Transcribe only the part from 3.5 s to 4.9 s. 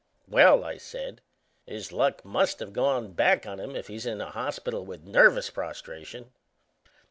him if he's in a hospital